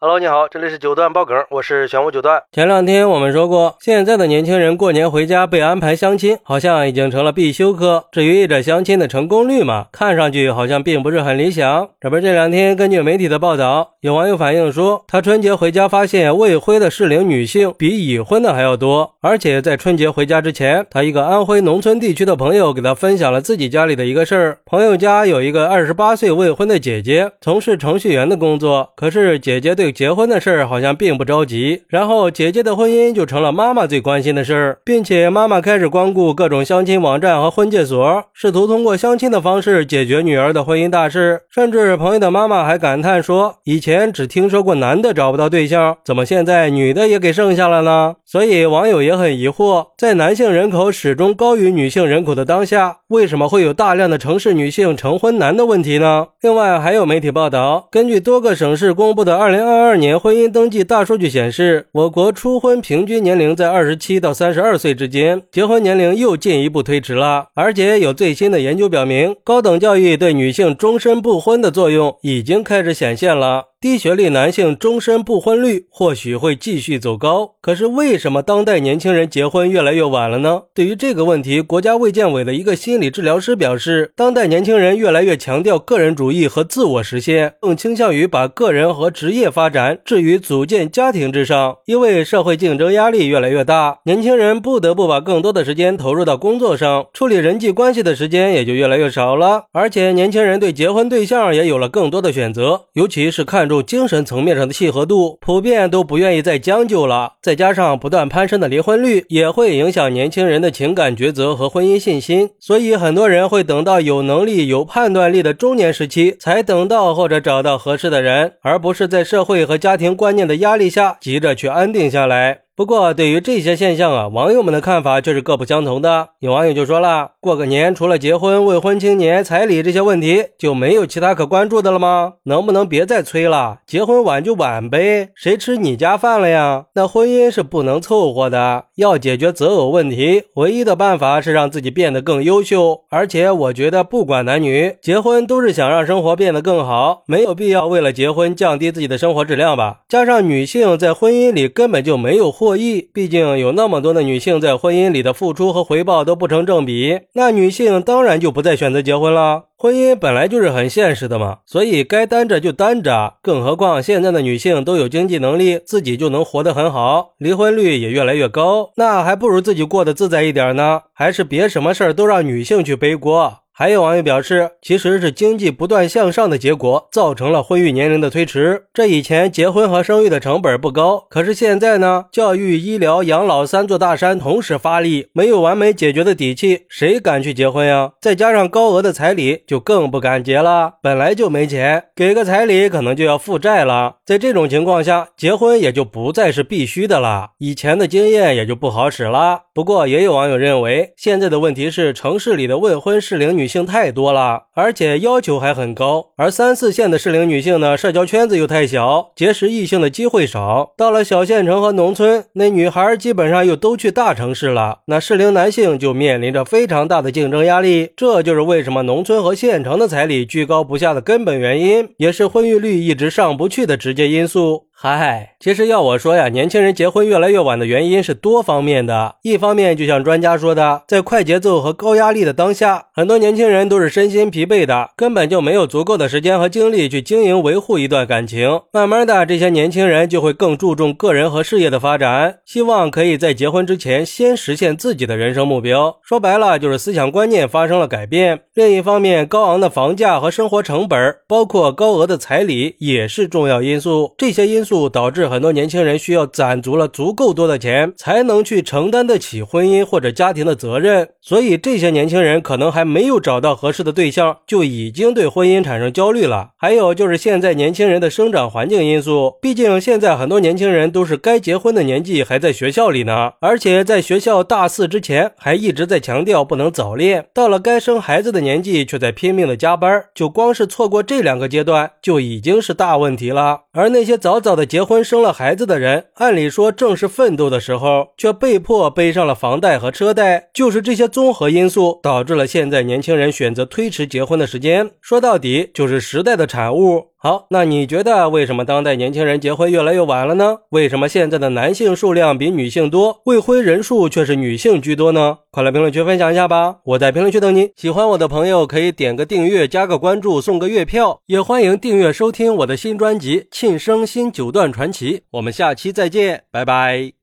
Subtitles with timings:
[0.00, 2.40] Hello，你好，这里是九段爆梗，我是玄武九段。
[2.52, 8.04] 前两天我们说过，现在的年轻人过年回家被安排相亲，好像已经成了必修课。
[8.12, 11.88] 至于这相亲的成功率嘛，看上去好像并不是很理想。
[12.00, 24.58] 这不这两天根据媒体的报道，有网友反映说，他春节回家发现未婚的适龄女性比已婚的还要多，而且在春节回家之前，他一个安徽农村地区的朋友给他分享了自己家里的一个事儿。
[24.64, 41.42] 朋友家有一个二十八岁未婚的姐姐，从事程序员的工作，可是姐姐对结婚的事儿好像并不着急，然后姐姐的婚姻就成了妈妈最关心的事儿，并且妈妈开始光顾各种相亲网站和婚介所，试图通过相亲的方式解决女儿的婚姻大事。
[41.50, 56.26] 甚至朋友的妈妈还感叹说：“以前只听说过男的找不到对象，怎么现在女的也给剩下了呢？”所以网友也很疑惑，在男性人口始终高于女性人口的当下，为什么会有大量的城市女性成婚难的问题呢？
[56.42, 60.20] 另外还有媒体报道，根据多个省市公布的二零二二年。
[60.20, 67.46] 婚姻登记大数据显示，我国初婚平均年龄在二十七到三十二岁之间，结婚年龄又进一步推迟了。
[67.54, 73.68] 而且有最新的研究表明，高等教育对女性终身不婚的作用已经开始显现了。
[73.80, 80.62] 低学历男性终身不婚率或许会继续走高，可是为什么当代年轻人结婚越来越晚了呢？
[80.74, 91.76] 对于这个问题，国家卫健委的一个心理治疗师表示，当代年轻人越来越强调个人主义和自我实现，更倾向于把个人和职业发展置于组建家庭之上。
[91.86, 99.66] 因为社会竞争压力越来越大，年轻人不得不把更多的时间投入到工作上，处理人际关系的时间也就越来越少了。
[99.70, 103.67] 而且，年轻人对结婚对象也有了更多的选择，尤其是看。
[103.68, 107.34] 注精神层面上的契合度，普遍都不愿意再将就了。
[107.42, 112.50] 再加上不断攀升的离婚率，也会影响年轻人的情感抉择和婚姻信心。
[112.58, 122.67] 所以，很多人会等到有能力、有判断力的中年时期，才等到或者找到合适的人，而不是在社会和家庭观念的压力下急着去安定下来。
[122.78, 126.28] 不过，对于这些现象啊，网友们的看法却是各不相同的。
[126.38, 132.34] 有网友就说了：“过个年，除了结婚、未婚青年、彩礼这些问题，就没有其他可关注的了吗？
[132.44, 133.78] 能不能别再催了？
[133.84, 136.84] 结婚晚就晚呗，谁吃你家饭了呀？
[136.94, 143.00] 那婚姻是不能凑合的，要解决择偶问题，唯一的办法是让自己变得更优秀。
[143.10, 150.02] 而且，我觉得不管男女，结婚都是想让生活变得更好，没有必要为了结婚降低自己的生活质量吧？
[150.08, 159.68] 加上女性在婚姻里根本就没有获。”获益，毕竟有那么多的女性在婚姻里的付出和回报都不成正比，那女性当然就不再选择结婚了。
[159.78, 163.36] 婚姻本来就是很现实的嘛，所以该单着就单着。
[163.42, 171.00] 更何况现在的女性都有经济能力，自己就能活得很好，离婚率也越来越高，那还不如自己过得自在一点呢？
[171.14, 173.60] 还是别什么事儿都让女性去背锅。
[173.78, 178.86] 还有网友表示，其实是经济不断向上的结果，造成了婚育年龄的推迟。
[178.92, 182.24] 这以前结婚和生育的成本不高，可是现在呢？
[182.32, 188.10] 教育、医疗、养老三座大山同时发力，没有完美解决的底气，谁敢去结婚呀？
[188.20, 190.94] 再加上高额的彩礼，就更不敢结了。
[191.00, 194.16] 本来就没钱，给个彩礼可能就要负债了。
[194.26, 199.66] 在这种情况下，结婚也就不再是必须的了，以前的经验也就不好使了。
[199.78, 203.68] 不过，也有网友认为，现在的问题是城市里的未婚适龄女。
[203.68, 206.30] 性太多了，而且要求还很高。
[206.36, 210.94] 而三四线的适龄女性呢，社交圈子又太小，结识异性的机会少。
[210.96, 218.10] 到了小县城和农村，那女孩基本上又都去大城市了，那适龄男性就面临着非常大的竞争压力。
[218.16, 224.87] 这就是为什么农村和县城的彩礼居高不下的根本原因，也是婚育率一直上不去的直接因素。
[225.00, 229.36] 嗨，其实要我说呀，年轻人结婚越来越晚的原因是多方面的。
[229.42, 238.80] 一方面，就像专家说的，在快节奏和高压力的当下，很多年轻人都是身心疲惫的，根本就没有足够的时间和精力去经营维护一段感情。
[238.90, 246.18] 慢慢的，这些年轻人就会更注重个人和事业的发展，希望可以在结婚之前先实现自己的人生目标。
[246.24, 248.62] 说白了，就是思想观念发生了改变。
[248.74, 254.34] 另一方面，高昂的房价和生活成本，包括高额的彩礼，也是重要因素。
[254.36, 255.08] 这些因素素。
[255.18, 261.28] 导致很多年轻人需要攒足了足够多的钱，才能去承担得起婚姻或者家庭的责任。
[261.42, 266.70] 所以这些年轻人可能还没有找到合适的对象，就已经对婚姻产生焦虑了。
[266.76, 283.80] 还有就是现在年轻人的生长环境因素，毕竟现在很多年轻人都是该结婚的年纪还在学校里呢，而且在学校大四之前还一直在强调不能早恋，到了该生孩子的年纪却在拼命的加班，就光是错过这两个阶段就已经是大问题了。
[283.92, 290.70] 而那些早早的结婚生了孩子的人，按理说正是奋斗的时候，却被迫背上了房贷和车贷。
[290.72, 295.10] 就是这些综合因素，导致了现在年轻人选择推迟结婚的时间。
[295.20, 297.26] 说到底，就是时代的产物。
[297.40, 300.78] 好，那你觉得为什么当代年轻人结婚越来越晚了呢？
[300.90, 305.58] 为什么现在的男性数量比女性多，未婚人数却是女性居多呢？
[305.70, 306.96] 快来评论区分享一下吧！
[307.04, 307.90] 我在评论区等你。
[307.94, 315.38] 喜欢我的朋友可以点个订阅、加个关注、送个月票，也欢迎订阅收听我的新专辑《庆生新九段传奇》。
[315.52, 317.34] 我们下期再见，拜拜。